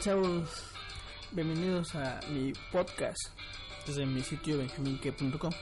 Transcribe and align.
chavos? 0.00 0.48
Bienvenidos 1.32 1.94
a 1.94 2.20
mi 2.30 2.54
podcast 2.72 3.18
desde 3.86 4.06
mi 4.06 4.22
sitio 4.22 4.56
benjaminque.com. 4.56 5.52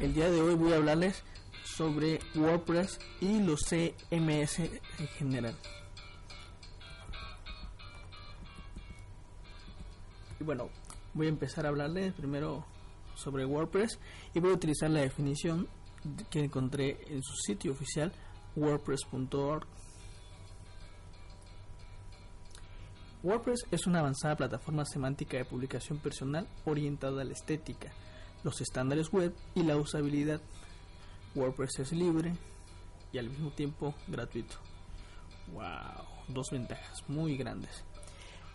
El 0.00 0.14
día 0.14 0.30
de 0.30 0.40
hoy 0.40 0.54
voy 0.54 0.72
a 0.72 0.76
hablarles 0.76 1.22
sobre 1.62 2.20
WordPress 2.34 2.98
y 3.20 3.42
los 3.42 3.60
CMS 3.60 4.60
en 4.60 5.08
general. 5.18 5.54
Y 10.40 10.44
bueno, 10.44 10.70
voy 11.12 11.26
a 11.26 11.28
empezar 11.28 11.66
a 11.66 11.68
hablarles 11.68 12.14
primero 12.14 12.64
sobre 13.16 13.44
WordPress 13.44 13.98
y 14.32 14.40
voy 14.40 14.52
a 14.52 14.54
utilizar 14.54 14.88
la 14.88 15.00
definición 15.00 15.68
que 16.30 16.44
encontré 16.44 16.98
en 17.08 17.22
su 17.22 17.34
sitio 17.36 17.72
oficial 17.72 18.12
wordpress.org. 18.56 19.66
WordPress 23.22 23.66
es 23.70 23.86
una 23.86 24.00
avanzada 24.00 24.36
plataforma 24.36 24.84
semántica 24.86 25.36
de 25.36 25.44
publicación 25.44 25.98
personal 25.98 26.48
orientada 26.64 27.20
a 27.20 27.24
la 27.24 27.32
estética, 27.32 27.92
los 28.42 28.60
estándares 28.62 29.12
web 29.12 29.34
y 29.54 29.62
la 29.62 29.76
usabilidad. 29.76 30.40
WordPress 31.34 31.80
es 31.80 31.92
libre 31.92 32.32
y 33.12 33.18
al 33.18 33.28
mismo 33.28 33.50
tiempo 33.50 33.94
gratuito. 34.08 34.56
¡Wow! 35.52 36.06
Dos 36.28 36.48
ventajas 36.50 37.04
muy 37.08 37.36
grandes. 37.36 37.84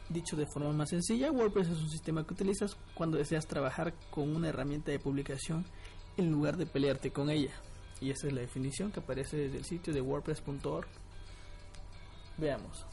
Dicho 0.09 0.35
de 0.35 0.45
forma 0.45 0.71
más 0.71 0.89
sencilla, 0.89 1.31
WordPress 1.31 1.69
es 1.69 1.79
un 1.79 1.89
sistema 1.89 2.25
que 2.25 2.33
utilizas 2.33 2.75
cuando 2.95 3.17
deseas 3.17 3.47
trabajar 3.47 3.93
con 4.09 4.35
una 4.35 4.49
herramienta 4.49 4.91
de 4.91 4.99
publicación 4.99 5.65
en 6.17 6.31
lugar 6.31 6.57
de 6.57 6.65
pelearte 6.65 7.11
con 7.11 7.29
ella. 7.29 7.53
Y 8.01 8.11
esa 8.11 8.27
es 8.27 8.33
la 8.33 8.41
definición 8.41 8.91
que 8.91 8.99
aparece 8.99 9.37
desde 9.37 9.57
el 9.57 9.65
sitio 9.65 9.93
de 9.93 10.01
wordpress.org. 10.01 10.87
Veamos. 12.37 12.85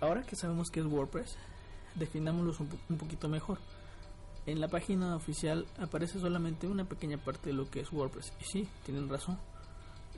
Ahora 0.00 0.22
que 0.22 0.36
sabemos 0.36 0.70
qué 0.70 0.80
es 0.80 0.86
WordPress, 0.86 1.36
definámoslo 1.94 2.54
un, 2.58 2.66
po 2.66 2.76
un 2.88 2.98
poquito 2.98 3.28
mejor. 3.28 3.58
En 4.44 4.60
la 4.60 4.68
página 4.68 5.14
oficial 5.14 5.66
aparece 5.78 6.18
solamente 6.18 6.66
una 6.66 6.84
pequeña 6.84 7.18
parte 7.18 7.50
de 7.50 7.56
lo 7.56 7.70
que 7.70 7.80
es 7.80 7.92
WordPress. 7.92 8.32
Y 8.40 8.44
sí, 8.44 8.68
tienen 8.84 9.08
razón. 9.08 9.38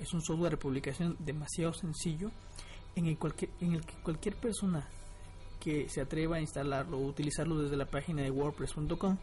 Es 0.01 0.13
un 0.15 0.23
software 0.23 0.53
de 0.53 0.57
publicación 0.57 1.17
demasiado 1.21 1.75
sencillo 1.75 2.31
en 2.97 3.07
el, 3.07 3.19
en 3.61 3.75
el 3.75 3.85
que 3.85 3.95
cualquier 4.03 4.37
persona 4.37 4.89
que 5.61 5.89
se 5.89 6.01
atreva 6.01 6.37
a 6.37 6.41
instalarlo 6.41 6.99
o 6.99 7.07
utilizarlo 7.07 7.59
desde 7.59 7.77
la 7.77 7.87
página 7.87 8.23
de 8.23 8.31
wordpress.com 8.31 9.19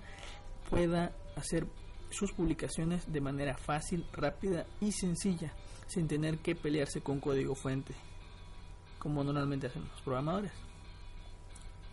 pueda 0.69 1.11
hacer 1.35 1.65
sus 2.11 2.31
publicaciones 2.31 3.11
de 3.11 3.21
manera 3.21 3.57
fácil, 3.57 4.05
rápida 4.13 4.65
y 4.79 4.91
sencilla, 4.91 5.53
sin 5.87 6.07
tener 6.07 6.39
que 6.39 6.55
pelearse 6.55 7.01
con 7.01 7.19
código 7.19 7.55
fuente, 7.55 7.93
como 8.99 9.23
normalmente 9.23 9.67
hacen 9.67 9.87
los 9.89 10.01
programadores. 10.01 10.51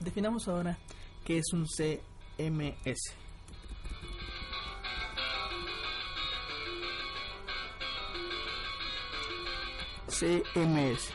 Definamos 0.01 0.47
ahora 0.49 0.79
qué 1.25 1.39
es 1.39 1.53
un 1.53 1.67
CMS. 1.67 3.15
CMS 10.09 11.11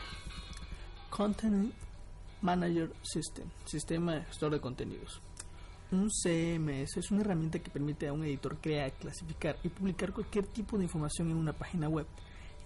Content 1.10 1.74
Manager 2.42 2.92
System, 3.02 3.48
sistema 3.64 4.14
de 4.14 4.24
gestor 4.24 4.52
de 4.52 4.60
contenidos. 4.60 5.20
Un 5.94 6.10
CMS 6.10 6.96
es 6.96 7.12
una 7.12 7.20
herramienta 7.20 7.60
que 7.60 7.70
permite 7.70 8.08
a 8.08 8.12
un 8.12 8.24
editor 8.24 8.56
crear, 8.56 8.90
clasificar 8.94 9.56
y 9.62 9.68
publicar 9.68 10.12
cualquier 10.12 10.44
tipo 10.44 10.76
de 10.76 10.82
información 10.82 11.30
en 11.30 11.36
una 11.36 11.52
página 11.52 11.88
web. 11.88 12.04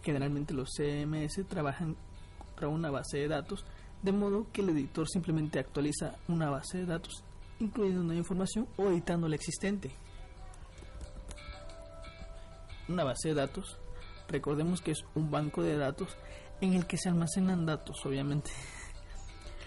Generalmente 0.02 0.54
los 0.54 0.70
CMS 0.70 1.46
trabajan 1.46 1.94
contra 2.38 2.68
una 2.68 2.90
base 2.90 3.18
de 3.18 3.28
datos, 3.28 3.66
de 4.02 4.12
modo 4.12 4.46
que 4.50 4.62
el 4.62 4.70
editor 4.70 5.06
simplemente 5.06 5.58
actualiza 5.58 6.14
una 6.26 6.48
base 6.48 6.78
de 6.78 6.86
datos, 6.86 7.22
incluyendo 7.60 8.00
una 8.00 8.14
información 8.14 8.66
o 8.78 8.88
editando 8.88 9.28
la 9.28 9.36
existente. 9.36 9.90
Una 12.88 13.04
base 13.04 13.28
de 13.28 13.34
datos, 13.34 13.76
recordemos 14.28 14.80
que 14.80 14.92
es 14.92 15.04
un 15.14 15.30
banco 15.30 15.62
de 15.62 15.76
datos 15.76 16.16
en 16.62 16.72
el 16.72 16.86
que 16.86 16.96
se 16.96 17.10
almacenan 17.10 17.66
datos, 17.66 18.06
obviamente. 18.06 18.50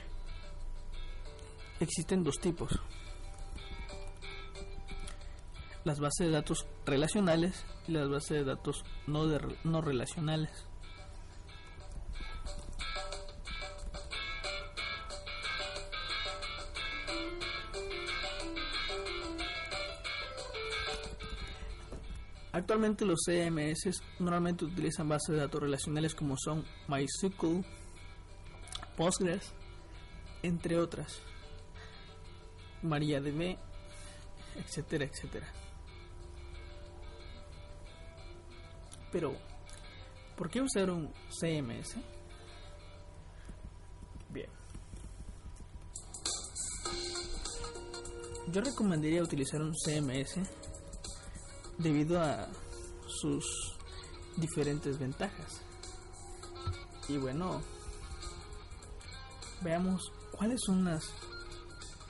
Existen 1.79 2.23
dos 2.23 2.39
tipos 2.39 2.81
las 5.83 5.99
bases 5.99 6.27
de 6.27 6.31
datos 6.31 6.67
relacionales 6.85 7.65
y 7.87 7.93
las 7.93 8.09
bases 8.09 8.29
de 8.29 8.43
datos 8.43 8.83
no, 9.07 9.27
de, 9.27 9.39
no 9.63 9.81
relacionales. 9.81 10.67
Actualmente 22.53 23.05
los 23.05 23.21
CMS 23.25 24.01
normalmente 24.19 24.65
utilizan 24.65 25.07
bases 25.07 25.29
de 25.29 25.41
datos 25.41 25.61
relacionales 25.61 26.13
como 26.13 26.35
son 26.37 26.65
MySQL, 26.89 27.65
Postgres, 28.97 29.53
entre 30.43 30.77
otras, 30.77 31.21
MariaDB, 32.83 33.57
etcétera, 34.57 35.05
etcétera. 35.05 35.47
Pero, 39.11 39.35
¿por 40.37 40.49
qué 40.49 40.61
usar 40.61 40.89
un 40.89 41.11
CMS? 41.29 41.95
Bien. 44.29 44.49
Yo 48.47 48.61
recomendaría 48.61 49.21
utilizar 49.21 49.61
un 49.61 49.73
CMS 49.75 50.39
debido 51.77 52.21
a 52.21 52.47
sus 53.07 53.43
diferentes 54.37 54.97
ventajas. 54.97 55.61
Y 57.07 57.17
bueno, 57.17 57.61
veamos 59.61 60.11
cuáles 60.31 60.59
son 60.65 60.85
las 60.85 61.03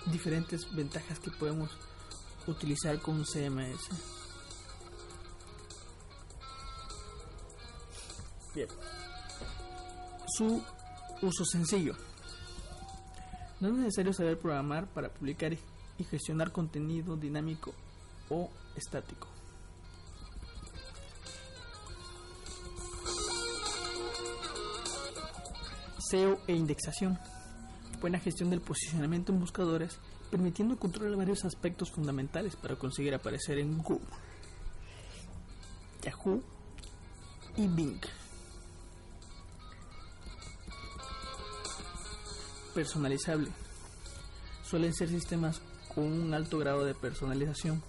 diferentes 0.08 0.62
ventajas 0.74 1.20
que 1.20 1.32
podemos 1.32 1.72
utilizar 2.48 3.00
con 3.00 3.16
un 3.16 3.26
CMS. 3.26 4.21
Bien. 8.54 8.68
Su 10.28 10.64
uso 11.22 11.46
sencillo. 11.46 11.96
No 13.60 13.70
es 13.70 13.74
necesario 13.76 14.14
saber 14.14 14.40
programar 14.40 14.88
para 14.88 15.10
publicar 15.10 15.54
y 15.54 16.04
gestionar 16.04 16.52
contenido 16.52 17.16
dinámico 17.16 17.74
o 18.30 18.50
estático. 18.76 19.28
SEO 26.10 26.40
e 26.48 26.54
indexación. 26.54 27.18
Buena 28.02 28.20
gestión 28.20 28.50
del 28.50 28.62
posicionamiento 28.62 29.32
en 29.32 29.40
buscadores, 29.40 30.00
permitiendo 30.32 30.78
controlar 30.78 31.16
varios 31.16 31.46
aspectos 31.46 31.92
fundamentales 31.92 32.56
para 32.56 32.76
conseguir 32.76 33.14
aparecer 33.14 33.60
en 33.60 33.78
Google, 33.78 34.08
Yahoo 36.02 36.42
y 37.56 37.68
Bing. 37.68 38.02
Personalizable. 42.74 43.52
Suelen 44.64 44.94
ser 44.94 45.10
sistemas 45.10 45.62
con 45.94 46.06
un 46.06 46.34
alto 46.34 46.58
grado 46.58 46.86
de 46.86 46.94
personalización, 46.94 47.84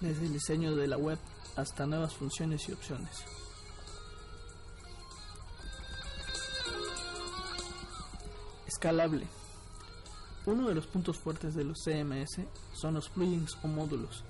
desde 0.00 0.26
el 0.26 0.32
diseño 0.32 0.74
de 0.74 0.86
la 0.86 0.96
web 0.96 1.18
hasta 1.56 1.86
nuevas 1.86 2.14
funciones 2.14 2.66
y 2.68 2.72
opciones. 2.72 3.10
Escalable. 8.66 9.26
Uno 10.46 10.68
de 10.68 10.74
los 10.74 10.86
puntos 10.86 11.18
fuertes 11.18 11.54
de 11.54 11.64
los 11.64 11.78
CMS 11.84 12.40
son 12.72 12.94
los 12.94 13.10
plugins 13.10 13.58
o 13.62 13.68
módulos 13.68 14.24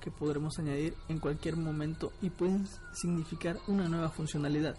que 0.00 0.10
podremos 0.10 0.58
añadir 0.58 0.94
en 1.08 1.18
cualquier 1.18 1.56
momento 1.56 2.12
y 2.20 2.28
pueden 2.28 2.68
significar 2.92 3.58
una 3.66 3.88
nueva 3.88 4.10
funcionalidad. 4.10 4.76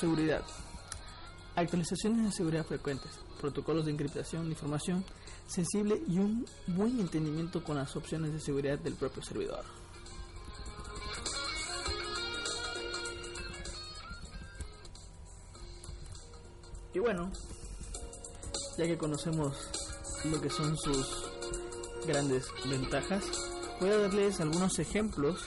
Seguridad. 0.00 0.42
Actualizaciones 1.56 2.24
de 2.24 2.32
seguridad 2.32 2.64
frecuentes, 2.64 3.10
protocolos 3.38 3.84
de 3.84 3.90
encriptación 3.92 4.44
de 4.44 4.52
información 4.52 5.04
sensible 5.46 6.00
y 6.08 6.18
un 6.18 6.46
buen 6.68 6.98
entendimiento 6.98 7.62
con 7.62 7.76
las 7.76 7.94
opciones 7.96 8.32
de 8.32 8.40
seguridad 8.40 8.78
del 8.78 8.94
propio 8.94 9.22
servidor. 9.22 9.62
Y 16.94 16.98
bueno, 16.98 17.30
ya 18.78 18.86
que 18.86 18.96
conocemos 18.96 19.54
lo 20.24 20.40
que 20.40 20.48
son 20.48 20.78
sus 20.78 21.30
grandes 22.06 22.46
ventajas, 22.64 23.22
voy 23.80 23.90
a 23.90 23.98
darles 23.98 24.40
algunos 24.40 24.78
ejemplos 24.78 25.44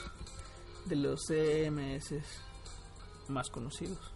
de 0.84 0.94
los 0.94 1.22
CMS 1.26 2.14
más 3.26 3.50
conocidos. 3.50 4.13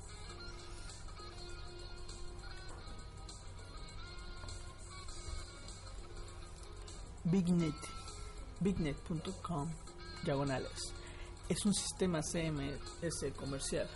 Bignet, 7.30 7.74
bignet.com, 8.60 9.68
diagonales. 10.24 10.94
Es 11.46 11.58
un 11.66 11.74
sistema 11.74 12.22
CMS 12.22 13.32
comercial 13.36 13.86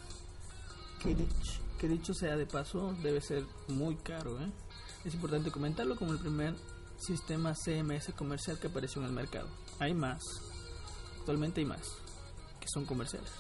que 1.03 1.15
dicho, 1.15 1.61
que 1.79 1.89
dicho 1.89 2.13
sea 2.13 2.37
de 2.37 2.45
paso 2.45 2.93
debe 3.03 3.23
ser 3.23 3.47
muy 3.69 3.97
caro. 3.97 4.39
¿eh? 4.39 4.53
Es 5.05 5.15
importante 5.15 5.51
comentarlo 5.51 5.97
como 5.97 6.13
el 6.13 6.19
primer 6.19 6.55
sistema 6.99 7.55
CMS 7.55 8.13
comercial 8.15 8.59
que 8.59 8.67
apareció 8.67 9.01
en 9.01 9.09
el 9.09 9.15
mercado. 9.15 9.49
Hay 9.79 9.95
más, 9.95 10.23
actualmente 11.19 11.61
hay 11.61 11.67
más, 11.67 11.89
que 12.61 12.67
son 12.69 12.85
comerciales. 12.85 13.31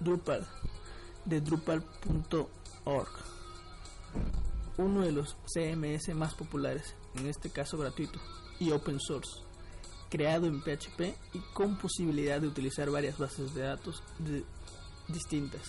Drupal, 0.00 0.48
de 1.26 1.40
drupal.org 1.42 3.10
uno 4.78 5.02
de 5.02 5.12
los 5.12 5.36
CMS 5.46 6.14
más 6.14 6.34
populares, 6.34 6.94
en 7.16 7.26
este 7.26 7.50
caso 7.50 7.76
gratuito 7.76 8.18
y 8.58 8.70
open 8.70 9.00
source, 9.00 9.30
creado 10.08 10.46
en 10.46 10.60
PHP 10.60 11.14
y 11.34 11.38
con 11.52 11.76
posibilidad 11.76 12.40
de 12.40 12.46
utilizar 12.46 12.90
varias 12.90 13.18
bases 13.18 13.54
de 13.54 13.62
datos 13.62 14.02
distintas. 15.08 15.62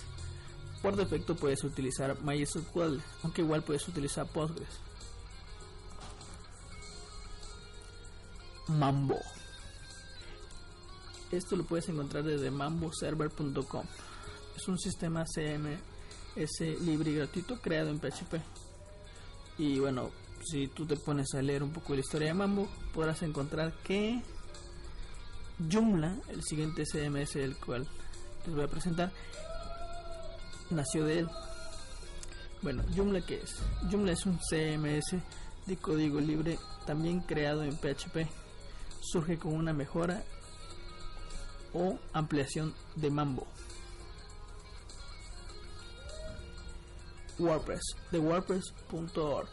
Por 0.82 0.96
defecto 0.96 1.36
puedes 1.36 1.64
utilizar 1.64 2.22
MySQL, 2.24 3.00
aunque 3.24 3.42
igual 3.42 3.64
puedes 3.64 3.88
utilizar 3.88 4.28
Postgres. 4.28 4.80
Mambo. 8.68 9.20
Esto 11.32 11.56
lo 11.56 11.64
puedes 11.66 11.90
encontrar 11.90 12.24
desde 12.24 12.52
mamboserver.com. 12.52 13.86
Es 14.56 14.68
un 14.68 14.78
sistema 14.78 15.26
CMS 15.26 16.60
libre 16.82 17.12
y 17.12 17.16
gratuito 17.16 17.60
creado 17.60 17.90
en 17.90 18.00
PHP 18.00 18.63
y 19.58 19.80
bueno, 19.80 20.12
si 20.44 20.68
tú 20.68 20.86
te 20.86 20.96
pones 20.96 21.34
a 21.34 21.42
leer 21.42 21.64
un 21.64 21.72
poco 21.72 21.94
de 21.94 21.98
la 21.98 22.02
historia 22.02 22.28
de 22.30 22.34
Mambo, 22.34 22.68
podrás 22.94 23.22
encontrar 23.22 23.74
que 23.84 24.22
Joomla, 25.72 26.16
el 26.30 26.44
siguiente 26.44 26.84
CMS 26.86 27.34
del 27.34 27.56
cual 27.58 27.88
les 28.46 28.56
voy 28.56 28.64
a 28.64 28.68
presentar, 28.68 29.12
nació 30.70 31.06
de 31.06 31.20
él. 31.20 31.30
Bueno, 32.62 32.84
Joomla 32.96 33.22
qué 33.22 33.36
es? 33.36 33.56
Joomla 33.90 34.14
es 34.14 34.26
un 34.26 34.40
CMS 34.40 35.22
de 35.66 35.78
código 35.78 36.20
libre 36.20 36.58
también 36.86 37.22
creado 37.22 37.64
en 37.64 37.78
PHP. 37.78 38.28
Surge 39.02 39.38
con 39.38 39.54
una 39.54 39.74
mejora 39.74 40.24
o 41.74 42.00
ampliación 42.14 42.74
de 42.96 43.10
Mambo. 43.10 43.48
WordPress, 47.40 47.82
de 48.12 48.20
WordPress.org. 48.20 49.50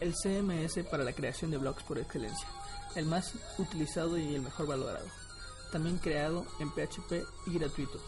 El 0.00 0.12
CMS 0.14 0.84
para 0.90 1.04
la 1.04 1.12
creación 1.12 1.50
de 1.50 1.58
blogs 1.58 1.82
por 1.84 1.98
excelencia, 1.98 2.48
el 2.94 3.06
más 3.06 3.32
utilizado 3.58 4.18
y 4.18 4.34
el 4.34 4.42
mejor 4.42 4.66
valorado. 4.66 5.06
También 5.72 5.98
creado 5.98 6.46
en 6.60 6.70
PHP 6.70 7.24
y 7.46 7.58
gratuito. 7.58 8.00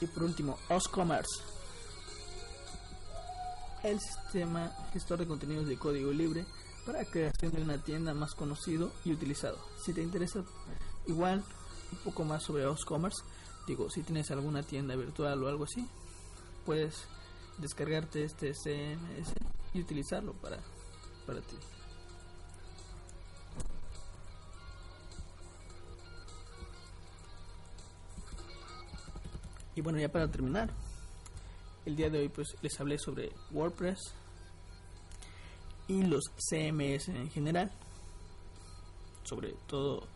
Y 0.00 0.06
por 0.06 0.24
último, 0.24 0.58
OsCommerce. 0.68 1.42
El 3.82 4.00
sistema 4.00 4.72
gestor 4.92 5.18
de 5.18 5.26
contenidos 5.26 5.66
de 5.66 5.76
código 5.76 6.10
libre 6.10 6.44
para 6.86 7.04
creación 7.04 7.52
de 7.52 7.62
una 7.62 7.78
tienda 7.78 8.14
más 8.14 8.34
conocido 8.34 8.92
y 9.04 9.12
utilizado. 9.12 9.58
Si 9.84 9.92
te 9.92 10.02
interesa 10.02 10.42
igual 11.06 11.44
un 11.92 11.98
poco 11.98 12.24
más 12.24 12.42
sobre 12.42 12.66
OsCommerce, 12.66 13.22
digo, 13.66 13.90
si 13.90 14.02
tienes 14.02 14.30
alguna 14.30 14.62
tienda 14.62 14.96
virtual 14.96 15.42
o 15.42 15.48
algo 15.48 15.64
así, 15.64 15.86
puedes 16.64 17.06
descargarte 17.58 18.24
este 18.24 18.52
CMS 18.54 19.32
y 19.72 19.80
utilizarlo 19.80 20.32
para, 20.34 20.58
para 21.26 21.40
ti. 21.40 21.56
Y 29.76 29.80
bueno, 29.80 29.98
ya 29.98 30.08
para 30.08 30.30
terminar, 30.30 30.70
el 31.84 31.96
día 31.96 32.08
de 32.08 32.20
hoy 32.20 32.28
pues 32.28 32.56
les 32.62 32.78
hablé 32.80 32.98
sobre 32.98 33.32
WordPress 33.50 33.98
y 35.88 36.04
los 36.04 36.24
CMS 36.36 37.08
en 37.08 37.28
general, 37.30 37.72
sobre 39.24 39.54
todo 39.66 40.06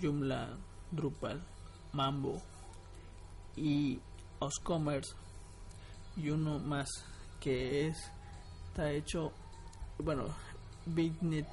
Joomla, 0.00 0.58
Drupal, 0.90 1.40
Mambo, 1.92 2.42
y 3.56 4.00
Oscommerce 4.38 5.14
y 6.16 6.30
uno 6.30 6.58
más 6.58 6.88
que 7.40 7.88
es 7.88 7.96
está 8.68 8.90
hecho 8.92 9.32
bueno 9.98 10.26
Bignet 10.86 11.48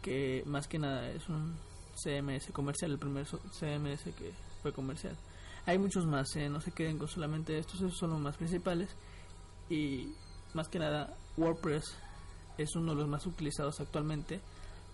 que 0.00 0.42
más 0.46 0.66
que 0.66 0.78
nada 0.78 1.08
es 1.10 1.28
un 1.28 1.56
CMS 1.94 2.50
comercial 2.52 2.92
el 2.92 2.98
primer 2.98 3.26
CMS 3.26 4.02
que 4.16 4.32
fue 4.62 4.72
comercial 4.72 5.16
hay 5.66 5.78
muchos 5.78 6.06
más 6.06 6.34
¿eh? 6.36 6.48
no 6.48 6.60
se 6.60 6.72
queden 6.72 6.98
con 6.98 7.08
solamente 7.08 7.58
estos 7.58 7.76
esos 7.76 7.96
son 7.96 8.10
los 8.10 8.20
más 8.20 8.36
principales 8.36 8.90
y 9.70 10.12
más 10.54 10.68
que 10.68 10.78
nada 10.78 11.16
WordPress 11.36 11.94
es 12.58 12.74
uno 12.76 12.92
de 12.92 13.00
los 13.00 13.08
más 13.08 13.26
utilizados 13.26 13.80
actualmente 13.80 14.40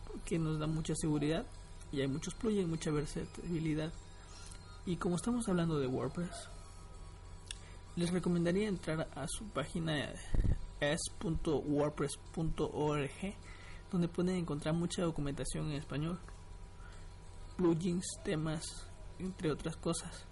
porque 0.06 0.38
nos 0.38 0.58
da 0.58 0.66
mucha 0.66 0.94
seguridad 0.94 1.44
y 1.92 2.00
hay 2.00 2.08
muchos 2.08 2.34
plugins 2.34 2.68
mucha 2.68 2.90
versatilidad 2.90 3.92
y 4.86 4.96
como 4.96 5.16
estamos 5.16 5.48
hablando 5.48 5.78
de 5.78 5.86
WordPress, 5.86 6.48
les 7.96 8.10
recomendaría 8.12 8.68
entrar 8.68 9.08
a 9.14 9.26
su 9.26 9.46
página 9.48 10.12
es.wordpress.org 10.80 13.34
donde 13.90 14.08
pueden 14.08 14.36
encontrar 14.36 14.74
mucha 14.74 15.02
documentación 15.02 15.70
en 15.70 15.76
español, 15.76 16.18
plugins, 17.56 18.06
temas, 18.22 18.86
entre 19.18 19.50
otras 19.50 19.76
cosas. 19.76 20.26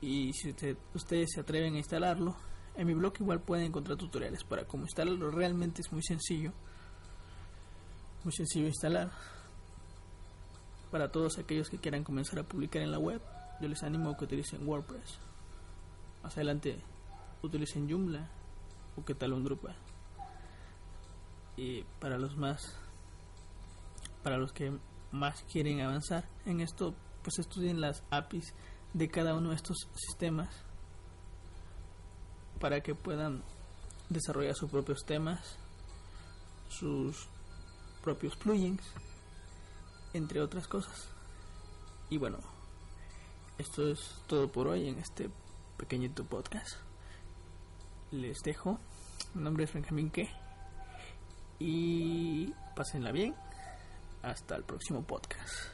Y 0.00 0.32
si 0.32 0.54
ustedes 0.94 1.30
se 1.32 1.40
atreven 1.40 1.74
a 1.74 1.78
instalarlo, 1.78 2.36
en 2.76 2.86
mi 2.86 2.94
blog 2.94 3.14
igual 3.20 3.40
pueden 3.40 3.66
encontrar 3.66 3.96
tutoriales 3.96 4.44
para 4.44 4.66
cómo 4.66 4.84
instalarlo. 4.84 5.30
Realmente 5.30 5.80
es 5.80 5.92
muy 5.92 6.02
sencillo. 6.02 6.52
Muy 8.24 8.32
sencillo 8.32 8.66
instalar 8.66 9.12
para 10.94 11.10
todos 11.10 11.38
aquellos 11.38 11.70
que 11.70 11.78
quieran 11.78 12.04
comenzar 12.04 12.38
a 12.38 12.44
publicar 12.44 12.80
en 12.80 12.92
la 12.92 13.00
web, 13.00 13.20
yo 13.60 13.66
les 13.66 13.82
animo 13.82 14.10
a 14.10 14.16
que 14.16 14.26
utilicen 14.26 14.64
WordPress. 14.64 15.18
Más 16.22 16.36
adelante 16.36 16.80
utilicen 17.42 17.90
Joomla 17.90 18.30
o 18.96 19.04
que 19.04 19.16
tal 19.16 19.32
un 19.32 19.42
Drupal. 19.42 19.74
Y 21.56 21.82
para 21.98 22.16
los 22.16 22.36
más 22.36 22.78
para 24.22 24.38
los 24.38 24.52
que 24.52 24.72
más 25.10 25.42
quieren 25.50 25.80
avanzar 25.80 26.28
en 26.46 26.60
esto, 26.60 26.94
pues 27.24 27.40
estudien 27.40 27.80
las 27.80 28.04
APIs 28.10 28.54
de 28.92 29.08
cada 29.08 29.34
uno 29.34 29.48
de 29.48 29.56
estos 29.56 29.88
sistemas 29.96 30.54
para 32.60 32.82
que 32.82 32.94
puedan 32.94 33.42
desarrollar 34.10 34.54
sus 34.54 34.70
propios 34.70 35.04
temas, 35.04 35.58
sus 36.68 37.26
propios 38.00 38.36
plugins 38.36 38.84
entre 40.14 40.40
otras 40.40 40.66
cosas. 40.66 41.08
Y 42.08 42.16
bueno, 42.16 42.38
esto 43.58 43.88
es 43.88 44.22
todo 44.26 44.50
por 44.50 44.68
hoy 44.68 44.88
en 44.88 44.98
este 44.98 45.28
pequeñito 45.76 46.24
podcast. 46.24 46.76
Les 48.10 48.42
dejo 48.42 48.78
Mi 49.34 49.42
nombre 49.42 49.64
es 49.64 49.72
Benjamín 49.72 50.10
Que. 50.10 50.30
Y 51.58 52.52
pásenla 52.74 53.12
bien. 53.12 53.34
Hasta 54.22 54.56
el 54.56 54.64
próximo 54.64 55.02
podcast. 55.02 55.73